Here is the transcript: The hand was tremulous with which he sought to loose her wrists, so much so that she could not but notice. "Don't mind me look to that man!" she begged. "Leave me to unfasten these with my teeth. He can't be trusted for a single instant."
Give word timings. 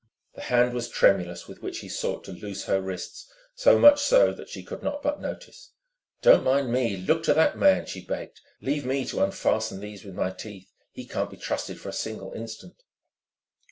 The 0.33 0.41
hand 0.41 0.73
was 0.73 0.89
tremulous 0.89 1.47
with 1.47 1.61
which 1.61 1.81
he 1.81 1.87
sought 1.87 2.23
to 2.23 2.31
loose 2.31 2.63
her 2.63 2.81
wrists, 2.81 3.31
so 3.53 3.77
much 3.77 4.01
so 4.01 4.33
that 4.33 4.49
she 4.49 4.63
could 4.63 4.81
not 4.81 5.03
but 5.03 5.21
notice. 5.21 5.73
"Don't 6.23 6.43
mind 6.43 6.71
me 6.71 6.97
look 6.97 7.21
to 7.25 7.35
that 7.35 7.55
man!" 7.55 7.85
she 7.85 8.03
begged. 8.03 8.41
"Leave 8.61 8.83
me 8.83 9.05
to 9.05 9.21
unfasten 9.23 9.79
these 9.79 10.03
with 10.03 10.15
my 10.15 10.31
teeth. 10.31 10.73
He 10.91 11.05
can't 11.05 11.29
be 11.29 11.37
trusted 11.37 11.79
for 11.79 11.89
a 11.89 11.93
single 11.93 12.33
instant." 12.33 12.81